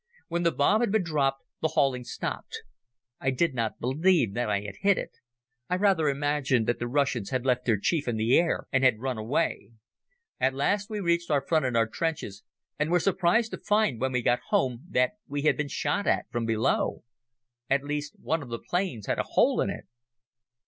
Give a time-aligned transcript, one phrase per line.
[0.29, 2.63] When the bomb had been dropped the hauling stopped.
[3.19, 5.19] I did not believe that I had hit it.
[5.69, 8.99] I rather imagined that the Russians had left their chief in the air and had
[8.99, 9.73] run away.
[10.39, 12.41] At last we reached our front and our trenches
[12.79, 16.25] and were surprised to find when we got home that we had been shot at
[16.31, 17.03] from below.
[17.69, 19.85] At least one of the planes had a hole in it.